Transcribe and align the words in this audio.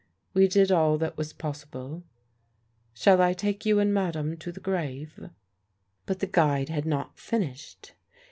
We 0.33 0.47
did 0.47 0.71
all 0.71 0.97
that 0.97 1.15
was 1.15 1.31
possible. 1.31 2.03
Shall 2.91 3.21
I 3.21 3.33
take 3.33 3.67
you 3.67 3.77
and 3.77 3.93
madame 3.93 4.35
to 4.37 4.51
the 4.51 4.59
grave?" 4.59 5.29
But 6.07 6.17
the 6.21 6.25
guide 6.25 6.69
had 6.69 6.87
not 6.87 7.19
finished. 7.19 7.93